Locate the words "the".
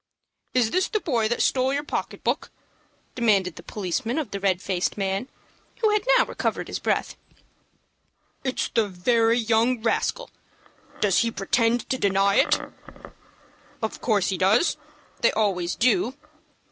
0.87-0.99, 3.55-3.61, 4.31-4.39, 8.69-8.87